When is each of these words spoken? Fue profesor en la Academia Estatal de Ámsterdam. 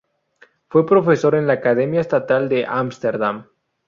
Fue 0.67 0.83
profesor 0.83 1.35
en 1.35 1.45
la 1.45 1.53
Academia 1.53 2.01
Estatal 2.01 2.49
de 2.49 2.65
Ámsterdam. 2.65 3.45